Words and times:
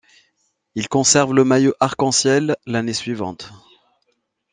Il 0.73 0.89
conserve 0.89 1.31
le 1.35 1.43
maillot 1.43 1.75
arc 1.79 2.01
en 2.01 2.11
ciel, 2.11 2.55
l'année 2.65 2.95
suivante. 2.95 3.51